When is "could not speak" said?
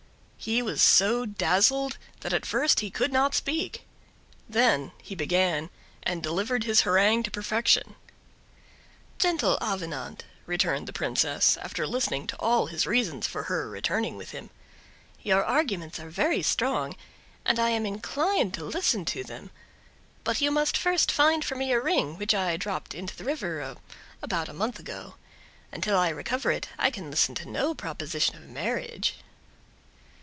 2.89-3.83